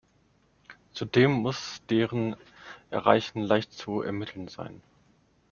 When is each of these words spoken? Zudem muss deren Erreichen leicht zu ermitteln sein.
Zudem 0.93 1.31
muss 1.31 1.83
deren 1.91 2.35
Erreichen 2.89 3.43
leicht 3.43 3.71
zu 3.71 4.01
ermitteln 4.01 4.47
sein. 4.47 4.81